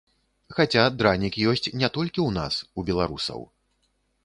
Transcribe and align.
Хаця 0.59 0.85
дранік 1.01 1.37
ёсць 1.51 1.69
не 1.83 1.91
толькі 1.99 2.19
ў 2.27 2.29
нас, 2.39 2.53
у 2.79 2.89
беларусаў. 2.91 3.39